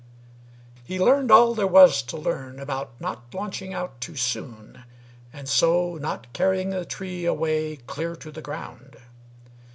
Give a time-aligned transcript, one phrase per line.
[0.83, 4.83] He learned all there was To learn about not launching out too soon
[5.31, 8.97] And so not carrying the tree away Clear to the ground.